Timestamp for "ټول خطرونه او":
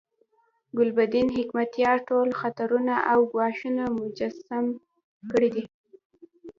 2.09-3.19